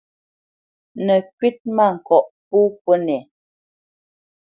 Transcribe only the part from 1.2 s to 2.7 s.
kywítmâŋkɔʼ pô